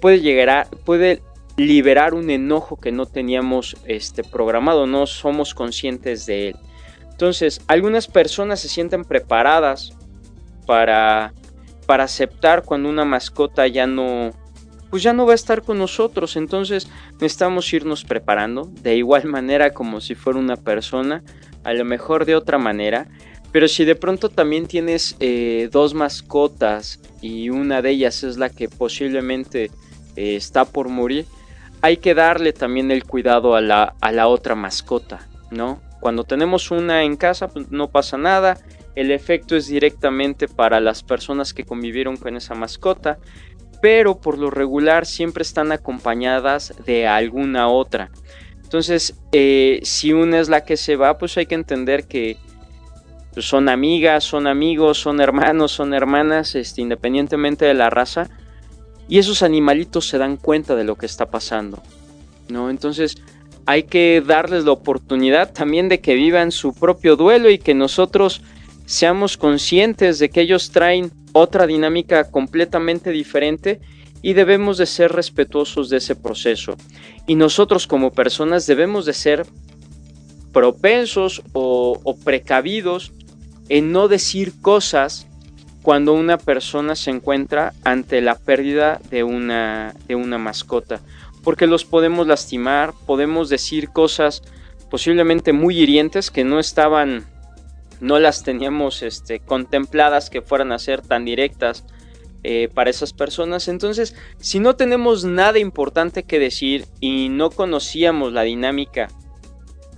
[0.00, 1.22] Puede, llegar a, puede
[1.56, 6.56] liberar un enojo que no teníamos este, programado, no somos conscientes de él.
[7.10, 9.96] Entonces, algunas personas se sienten preparadas
[10.66, 11.32] para,
[11.86, 14.30] para aceptar cuando una mascota ya no,
[14.90, 16.36] pues ya no va a estar con nosotros.
[16.36, 21.22] Entonces necesitamos irnos preparando de igual manera como si fuera una persona,
[21.64, 23.08] a lo mejor de otra manera.
[23.52, 28.50] Pero si de pronto también tienes eh, dos mascotas y una de ellas es la
[28.50, 29.70] que posiblemente
[30.16, 31.24] eh, está por morir,
[31.80, 35.80] hay que darle también el cuidado a la, a la otra mascota, ¿no?
[36.06, 38.58] Cuando tenemos una en casa, pues no pasa nada
[38.94, 43.18] el efecto es directamente para las personas que convivieron con esa mascota,
[43.82, 48.12] pero por lo regular siempre están acompañadas de alguna otra.
[48.62, 52.36] Entonces, eh, si una es la que se va, pues hay que entender que
[53.36, 58.30] son amigas, son amigos, son hermanos, son hermanas, este, independientemente de la raza.
[59.08, 61.82] Y esos animalitos se dan cuenta de lo que está pasando.
[62.48, 62.70] ¿no?
[62.70, 63.16] Entonces,
[63.66, 68.40] hay que darles la oportunidad también de que vivan su propio duelo y que nosotros
[68.86, 73.80] seamos conscientes de que ellos traen otra dinámica completamente diferente
[74.22, 76.76] y debemos de ser respetuosos de ese proceso.
[77.26, 79.46] Y nosotros como personas debemos de ser
[80.52, 83.12] propensos o, precavidos
[83.68, 85.26] en no decir cosas
[85.82, 91.00] cuando una persona se encuentra ante la pérdida de una, de una mascota.
[91.46, 94.42] Porque los podemos lastimar, podemos decir cosas
[94.90, 97.24] posiblemente muy hirientes que no estaban
[98.00, 101.84] no las teníamos este, contempladas que fueran a ser tan directas
[102.42, 103.68] eh, para esas personas.
[103.68, 109.06] Entonces, si no tenemos nada importante que decir y no conocíamos la dinámica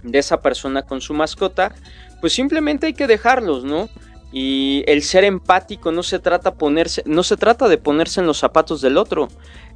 [0.03, 1.75] de esa persona con su mascota,
[2.21, 3.89] pues simplemente hay que dejarlos, ¿no?
[4.33, 8.37] Y el ser empático no se trata ponerse, no se trata de ponerse en los
[8.37, 9.29] zapatos del otro,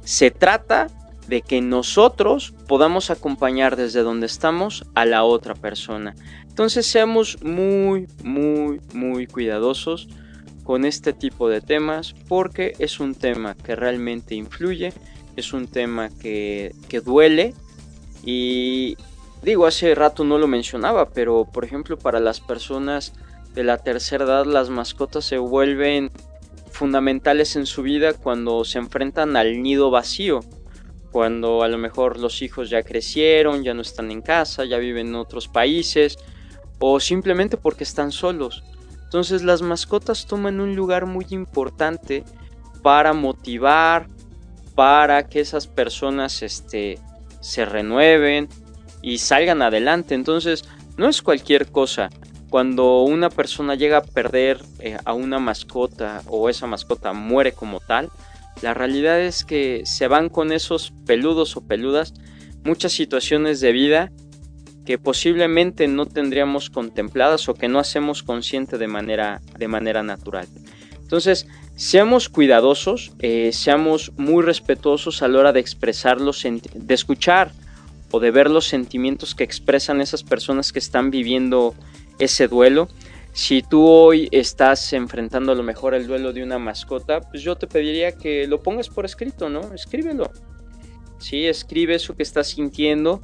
[0.03, 0.87] se trata
[1.27, 6.15] de que nosotros podamos acompañar desde donde estamos a la otra persona.
[6.47, 10.07] Entonces seamos muy, muy, muy cuidadosos
[10.63, 14.93] con este tipo de temas porque es un tema que realmente influye,
[15.35, 17.53] es un tema que, que duele
[18.23, 18.95] y
[19.41, 23.13] digo, hace rato no lo mencionaba, pero por ejemplo para las personas
[23.53, 26.11] de la tercera edad las mascotas se vuelven
[26.71, 30.41] fundamentales en su vida cuando se enfrentan al nido vacío
[31.13, 35.09] cuando a lo mejor los hijos ya crecieron, ya no están en casa, ya viven
[35.09, 36.17] en otros países
[36.79, 38.63] o simplemente porque están solos.
[39.03, 42.23] Entonces las mascotas toman un lugar muy importante
[42.81, 44.07] para motivar,
[44.73, 46.97] para que esas personas este,
[47.41, 48.49] se renueven
[49.03, 50.15] y salgan adelante.
[50.15, 50.65] Entonces
[50.97, 52.09] no es cualquier cosa.
[52.49, 57.79] Cuando una persona llega a perder eh, a una mascota o esa mascota muere como
[57.81, 58.09] tal,
[58.61, 62.13] la realidad es que se van con esos peludos o peludas
[62.63, 64.11] muchas situaciones de vida
[64.85, 70.47] que posiblemente no tendríamos contempladas o que no hacemos consciente de manera, de manera natural.
[71.01, 77.51] Entonces, seamos cuidadosos, eh, seamos muy respetuosos a la hora de expresarlos, de escuchar
[78.11, 81.75] o de ver los sentimientos que expresan esas personas que están viviendo
[82.19, 82.89] ese duelo.
[83.33, 87.55] Si tú hoy estás enfrentando a lo mejor el duelo de una mascota, pues yo
[87.55, 89.73] te pediría que lo pongas por escrito, ¿no?
[89.73, 90.31] Escríbelo.
[91.17, 93.23] Sí, escribe eso que estás sintiendo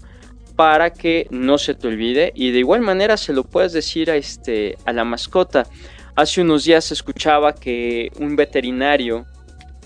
[0.56, 4.16] para que no se te olvide y de igual manera se lo puedes decir a
[4.16, 5.68] este a la mascota.
[6.16, 9.28] Hace unos días escuchaba que un veterinario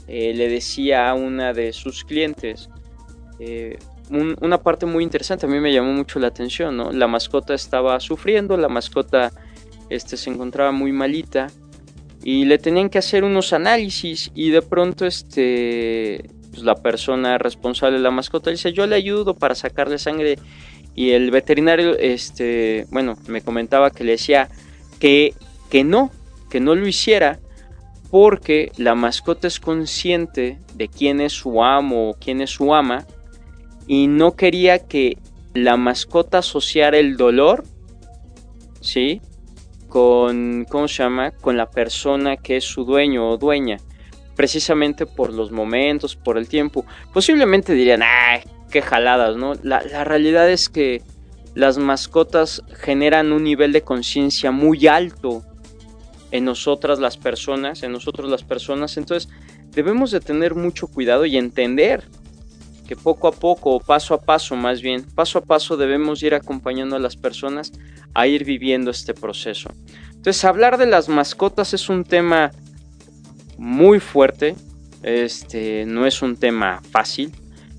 [0.07, 2.69] eh, le decía a una de sus clientes
[3.39, 3.77] eh,
[4.09, 6.91] una parte muy interesante, a mí me llamó mucho la atención, ¿no?
[6.91, 9.31] La mascota estaba sufriendo, la mascota
[9.93, 11.47] este, se encontraba muy malita
[12.23, 17.97] y le tenían que hacer unos análisis y de pronto este, pues, la persona responsable
[17.97, 20.37] de la mascota dice yo le ayudo para sacarle sangre
[20.95, 24.49] y el veterinario este, bueno, me comentaba que le decía
[24.99, 25.33] que,
[25.69, 26.11] que no,
[26.49, 27.39] que no lo hiciera
[28.09, 33.05] porque la mascota es consciente de quién es su amo o quién es su ama
[33.87, 35.17] y no quería que
[35.53, 37.63] la mascota asociara el dolor,
[38.81, 39.21] ¿sí?
[39.93, 41.29] Con, ¿cómo se llama?
[41.29, 43.77] Con la persona que es su dueño o dueña,
[44.35, 46.83] precisamente por los momentos, por el tiempo.
[47.13, 48.39] Posiblemente dirían, ¡ah!
[48.71, 49.53] ¡Qué jaladas, ¿no?
[49.61, 51.03] La, la realidad es que
[51.53, 55.43] las mascotas generan un nivel de conciencia muy alto
[56.31, 59.31] en nosotras las personas, en nosotros las personas, entonces
[59.73, 62.03] debemos de tener mucho cuidado y entender
[62.95, 66.95] poco a poco, o paso a paso más bien, paso a paso debemos ir acompañando
[66.95, 67.71] a las personas
[68.13, 69.69] a ir viviendo este proceso.
[70.09, 72.51] Entonces, hablar de las mascotas es un tema
[73.57, 74.55] muy fuerte,
[75.03, 77.31] este no es un tema fácil,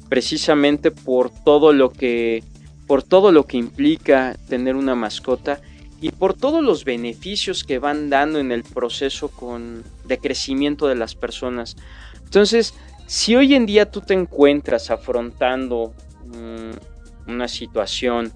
[0.09, 2.45] precisamente por todo lo que
[2.87, 5.61] por todo lo que implica tener una mascota
[6.01, 10.97] y por todos los beneficios que van dando en el proceso con, de crecimiento de
[10.97, 11.77] las personas.
[12.25, 12.75] Entonces,
[13.07, 15.95] si hoy en día tú te encuentras afrontando
[16.27, 18.33] mm, una situación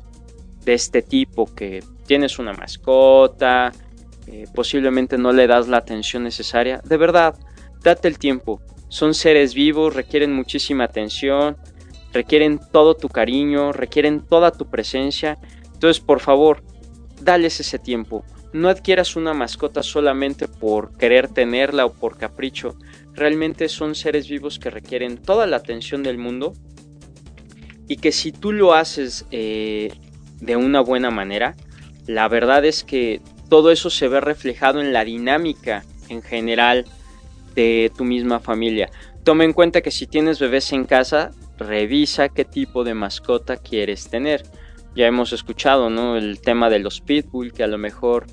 [0.64, 3.72] de este tipo, que tienes una mascota,
[4.26, 7.34] eh, posiblemente no le das la atención necesaria, de verdad,
[7.82, 8.60] date el tiempo.
[8.88, 11.56] Son seres vivos, requieren muchísima atención,
[12.12, 15.38] requieren todo tu cariño, requieren toda tu presencia.
[15.72, 16.62] Entonces, por favor,
[17.20, 18.24] dales ese tiempo.
[18.52, 22.76] No adquieras una mascota solamente por querer tenerla o por capricho
[23.18, 26.54] realmente son seres vivos que requieren toda la atención del mundo
[27.88, 29.92] y que si tú lo haces eh,
[30.40, 31.56] de una buena manera,
[32.06, 36.84] la verdad es que todo eso se ve reflejado en la dinámica en general
[37.54, 38.90] de tu misma familia.
[39.24, 44.08] Toma en cuenta que si tienes bebés en casa, revisa qué tipo de mascota quieres
[44.08, 44.44] tener.
[44.94, 46.16] Ya hemos escuchado, ¿no?
[46.16, 48.26] El tema de los pitbull, que a lo mejor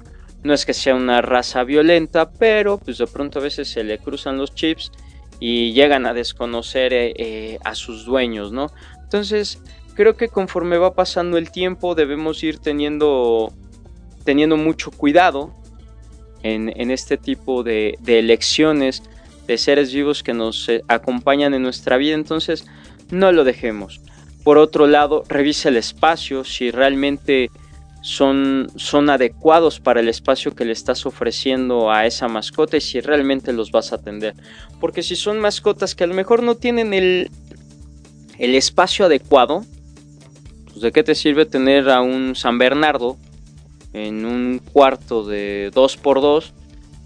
[0.46, 3.98] no es que sea una raza violenta, pero pues de pronto a veces se le
[3.98, 4.92] cruzan los chips
[5.40, 8.72] y llegan a desconocer eh, eh, a sus dueños, ¿no?
[9.02, 9.60] Entonces,
[9.96, 13.54] creo que conforme va pasando el tiempo debemos ir teniendo,
[14.24, 15.52] teniendo mucho cuidado
[16.44, 19.02] en, este tipo de, de, elecciones
[19.48, 22.68] de seres vivos que nos eh, acompañan en nuestra vida, entonces
[23.10, 24.00] no lo dejemos.
[24.44, 27.50] Por otro lado, revisa el espacio, si realmente
[28.06, 33.02] son, son adecuados para el espacio que le estás ofreciendo a esa mascota y si
[33.02, 34.36] realmente los vas a atender.
[34.80, 37.32] Porque si son mascotas que a lo mejor no tienen el,
[38.38, 39.66] el espacio adecuado,
[40.66, 43.18] pues de qué te sirve tener a un San Bernardo
[43.92, 46.52] en un cuarto de 2x2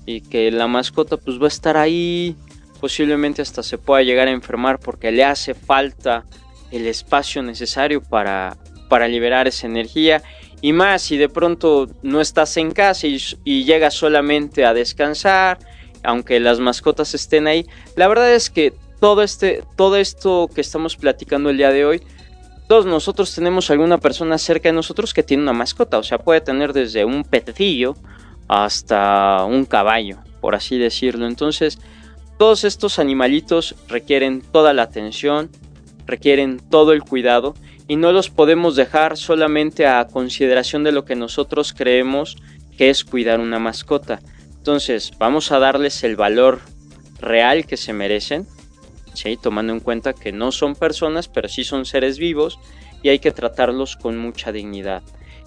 [0.05, 2.35] y que la mascota pues va a estar ahí,
[2.81, 6.25] posiblemente hasta se pueda llegar a enfermar porque le hace falta
[6.71, 8.57] el espacio necesario para,
[8.89, 10.21] para liberar esa energía
[10.61, 15.59] y más si de pronto no estás en casa y, llegas solamente a descansar,
[16.03, 17.65] aunque las mascotas estén ahí.
[17.95, 22.01] La verdad es que todo, este, todo esto que estamos platicando el día de hoy,
[22.67, 26.41] todos nosotros tenemos alguna persona cerca de nosotros que tiene una mascota, o sea, puede
[26.41, 27.95] tener desde un petecillo
[28.47, 31.25] hasta un caballo, por así decirlo.
[31.25, 31.79] Entonces,
[32.37, 35.49] todos estos animalitos requieren toda la atención,
[36.05, 37.55] requieren todo el cuidado
[37.89, 42.37] y no los podemos dejar solamente a consideración de lo que nosotros creemos
[42.77, 44.21] que es cuidar una mascota.
[44.55, 46.61] Entonces, vamos a darles el valor
[47.19, 48.47] real que se merecen,
[49.15, 49.37] ¿sí?
[49.41, 52.59] tomando en cuenta que no son personas, pero sí son seres vivos
[53.01, 55.01] y hay que tratarlos con mucha dignidad.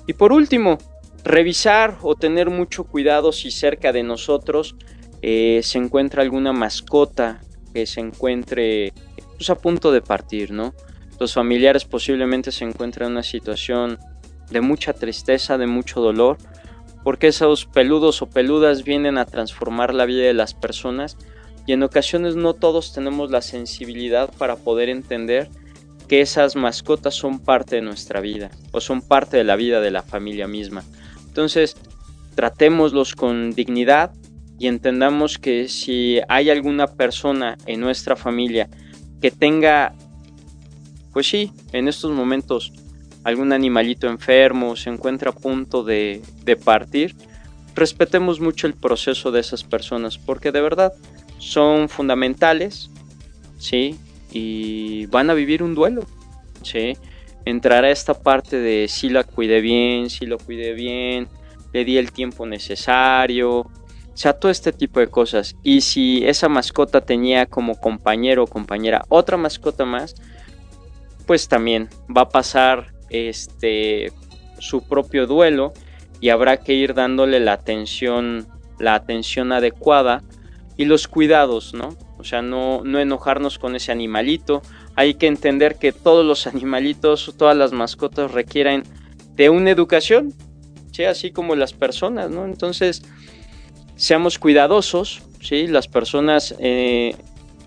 [0.09, 0.79] Y por último,
[1.23, 4.75] revisar o tener mucho cuidado si cerca de nosotros
[5.23, 7.41] eh, se encuentra alguna mascota
[7.73, 8.93] que se encuentre
[9.37, 10.75] pues, a punto de partir, ¿no?
[11.23, 14.01] Los familiares posiblemente se encuentran en una situación
[14.51, 16.37] de mucha tristeza, de mucho dolor,
[17.05, 21.17] porque esos peludos o peludas vienen a transformar la vida de las personas
[21.65, 25.49] y en ocasiones no todos tenemos la sensibilidad para poder entender
[26.09, 29.93] que esas mascotas son parte de nuestra vida o son parte de la vida de
[29.93, 30.83] la familia misma.
[31.29, 31.77] Entonces,
[32.35, 34.11] tratémoslos con dignidad
[34.59, 38.69] y entendamos que si hay alguna persona en nuestra familia
[39.21, 39.95] que tenga,
[41.13, 42.73] pues sí, en estos momentos
[43.25, 46.23] algún animalito enfermo se encuentra a punto de,
[46.65, 47.15] partir,
[47.75, 50.93] respetemos mucho el proceso de esas personas porque de verdad
[51.39, 52.91] son fundamentales,
[53.59, 53.99] ¿sí?
[54.33, 56.07] Y van a vivir un duelo,
[56.63, 56.97] ¿sí?
[57.45, 61.29] Entrará esta parte de si la cuidé bien, si lo cuidé bien,
[61.73, 63.71] le di el tiempo necesario,
[64.25, 65.57] o todo este tipo de cosas.
[65.63, 70.15] Y si esa mascota tenía como compañero o compañera otra mascota más,
[71.27, 74.13] pues también va a pasar este
[74.59, 75.73] su propio duelo
[76.21, 78.47] y habrá que ir dándole la atención
[78.79, 80.23] la atención adecuada
[80.77, 81.97] y los cuidados, ¿no?
[82.19, 84.63] O sea, no, no enojarnos con ese animalito.
[84.95, 88.85] Hay que entender que todos los animalitos, todas las mascotas requieren
[89.35, 90.33] de una educación,
[90.93, 91.05] ¿sí?
[91.05, 92.45] así como las personas, ¿no?
[92.45, 93.03] Entonces,
[93.97, 95.67] seamos cuidadosos, ¿sí?
[95.67, 97.17] Las personas, eh,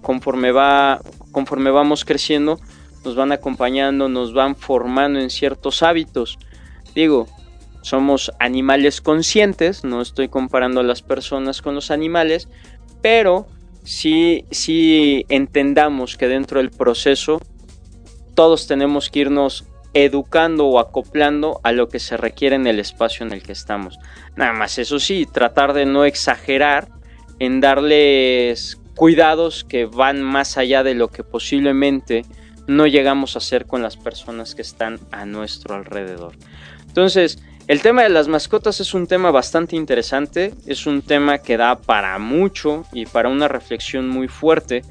[0.02, 1.02] conforme, va,
[1.32, 2.60] conforme vamos creciendo,
[3.06, 6.38] nos van acompañando, nos van formando en ciertos hábitos.
[6.94, 7.28] Digo,
[7.82, 12.50] somos animales conscientes, no estoy comparando a las personas con los animales,
[13.02, 13.48] pero
[13.84, 17.40] sí, sí entendamos que dentro del proceso
[18.34, 23.26] todos tenemos que irnos educando o acoplando a lo que se requiere en el espacio
[23.26, 23.98] en el que estamos.
[24.36, 26.90] Nada más, eso sí, tratar de no exagerar
[27.40, 32.26] en darles cuidados que van más allá de lo que posiblemente
[32.68, 36.36] no llegamos a hacer con las personas que están a nuestro alrededor.
[36.88, 41.58] Entonces, el tema de las mascotas es un tema bastante interesante, es un tema que
[41.58, 44.84] da para mucho y para una reflexión muy fuerte,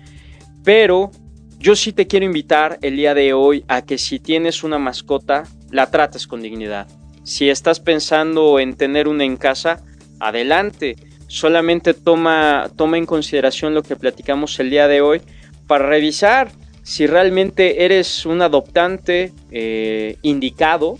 [0.64, 1.10] pero
[1.58, 5.44] yo sí te quiero invitar el día de hoy a que si tienes una mascota,
[5.70, 6.88] la trates con dignidad.
[7.22, 9.82] Si estás pensando en tener una en casa,
[10.20, 10.96] adelante.
[11.26, 15.22] Solamente toma, toma en consideración lo que platicamos el día de hoy
[15.66, 16.50] para revisar
[16.84, 20.98] si realmente eres un adoptante eh, indicado,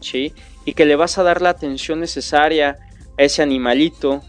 [0.00, 0.32] ¿sí?
[0.64, 2.78] y que le vas a dar la atención necesaria
[3.18, 4.22] a ese animalito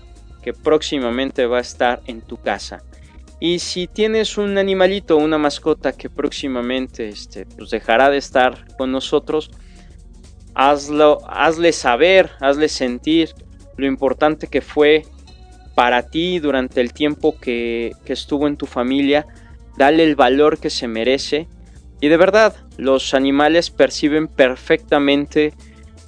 [0.44, 2.84] que próximamente va a estar en tu casa.
[3.40, 8.92] Y si tienes un animalito una mascota que próximamente este, pues dejará de estar con
[8.92, 9.50] nosotros,
[10.54, 13.30] hazlo, hazle saber, hazle sentir
[13.78, 15.06] lo importante que fue
[15.74, 19.26] para ti durante el tiempo que estuvo en tu familia,
[19.78, 21.48] dale el valor que se merece.
[22.00, 25.54] Y de verdad, los animales perciben perfectamente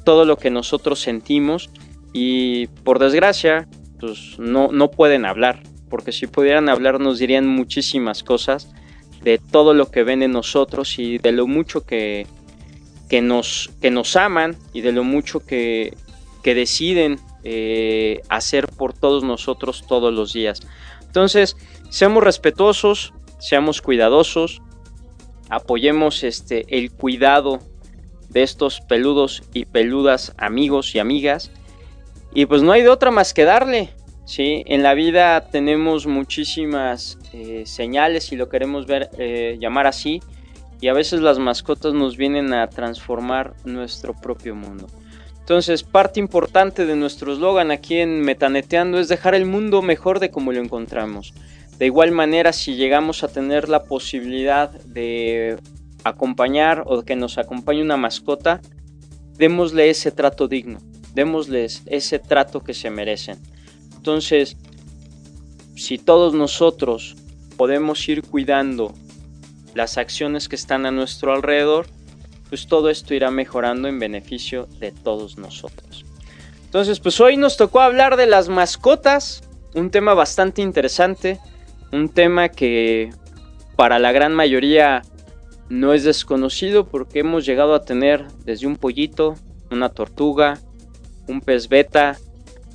[0.03, 1.70] todo lo que nosotros sentimos
[2.14, 3.68] y por desgracia
[3.99, 8.74] pues no, no pueden hablar, porque si pudieran hablar nos dirían muchísimas cosas
[9.24, 12.28] de todo lo que ven en nosotros y de lo mucho que,
[13.09, 15.95] que, nos, que nos aman y de lo mucho que,
[16.43, 20.61] que deciden eh, hacer por todos nosotros todos los días.
[21.01, 21.55] Entonces,
[21.89, 23.14] seamos respetuosos,
[23.44, 24.62] seamos cuidadosos,
[25.50, 27.60] apoyemos este, el cuidado
[28.30, 31.52] de estos peludos y peludas amigos y amigas.
[32.34, 33.89] Y pues no hay de otra más que darle.
[34.26, 34.64] ¿sí?
[34.66, 40.22] En la vida tenemos muchísimas eh, señales, si lo queremos ver, eh, llamar así.
[40.80, 44.88] Y a veces las mascotas nos vienen a transformar nuestro propio mundo.
[45.39, 50.32] Entonces, parte importante de nuestro eslogan aquí en Metaneteando es dejar el mundo mejor de
[50.32, 51.34] como lo encontramos.
[51.80, 55.58] De igual manera, si llegamos a tener la posibilidad de
[56.04, 58.62] acompañar o que nos acompañe una mascota,
[59.38, 60.80] démosle ese trato digno,
[61.14, 63.40] démosles ese trato que se merecen.
[63.96, 64.58] Entonces,
[65.76, 67.16] si todos nosotros
[67.58, 68.94] podemos ir cuidando
[69.74, 71.88] las acciones que están a nuestro alrededor,
[72.50, 76.06] pues todo esto irá mejorando en beneficio de todos nosotros.
[76.66, 79.44] Entonces, pues hoy nos tocó hablar de las mascotas,
[79.74, 81.40] un tema bastante interesante,
[81.94, 83.12] un tema que
[83.76, 85.04] para la gran mayoría
[85.70, 89.36] no es desconocido porque hemos llegado a tener desde un pollito,
[89.70, 90.60] una tortuga,
[91.28, 92.18] un pez beta,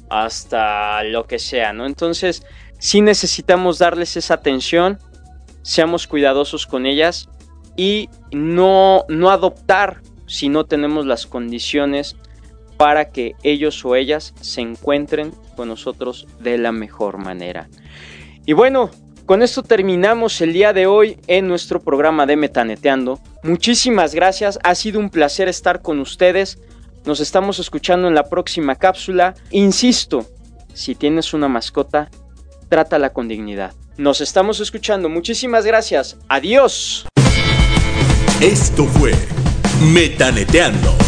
[0.09, 1.85] hasta lo que sea, ¿no?
[1.85, 2.47] Entonces,
[2.79, 4.99] sí necesitamos darles esa atención,
[5.63, 7.29] seamos cuidadosos con ellas
[7.77, 12.17] y no, no adoptar si no tenemos las condiciones
[12.77, 17.69] para que ellos o ellas se encuentren con nosotros de la mejor manera.
[18.47, 18.91] Y bueno,
[19.29, 23.21] con esto terminamos el día de hoy en nuestro programa de Metaneteando.
[23.43, 26.59] Muchísimas gracias, ha sido un placer estar con ustedes.
[27.05, 29.35] Nos estamos escuchando en la próxima cápsula.
[29.51, 30.25] Insisto,
[30.73, 32.11] si tienes una mascota,
[32.71, 33.75] trátala con dignidad.
[33.99, 35.11] Nos estamos escuchando.
[35.11, 36.17] Muchísimas gracias.
[36.29, 37.07] Adiós.
[38.41, 39.13] Esto fue
[39.93, 41.08] Metaneteando.